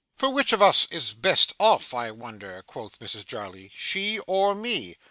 'For 0.15 0.31
which 0.31 0.51
of 0.51 0.63
us 0.63 0.87
is 0.89 1.13
best 1.13 1.53
off, 1.59 1.93
I 1.93 2.09
wonder,' 2.09 2.63
quoth 2.65 2.97
Mrs 2.97 3.23
Jarley, 3.23 3.71
'she 3.75 4.17
or 4.25 4.55
me! 4.55 4.95